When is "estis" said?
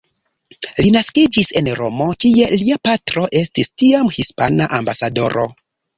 3.43-3.69